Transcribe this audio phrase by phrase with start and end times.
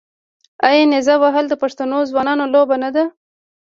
[0.67, 3.03] آیا نیزه وهل د پښتنو ځوانانو لوبه نه ده؟